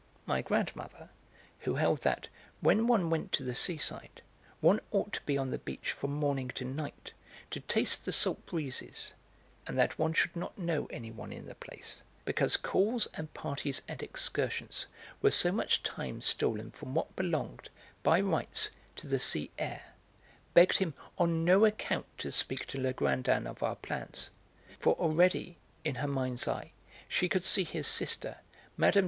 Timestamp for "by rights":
18.01-18.71